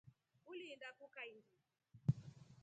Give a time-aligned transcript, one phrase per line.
[0.51, 1.53] Uliinda kuu kaindi?